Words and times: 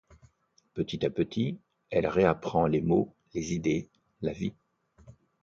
Petit 0.73 1.05
à 1.05 1.11
petit, 1.11 1.59
elle 1.91 2.07
réapprend 2.07 2.65
les 2.65 2.81
mots, 2.81 3.13
les 3.35 3.53
idées, 3.53 3.87
la 4.23 4.33
vie. 4.33 4.55